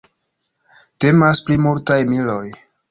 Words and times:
Temas 1.05 1.45
pri 1.49 1.61
multaj 1.69 2.03
miloj. 2.15 2.45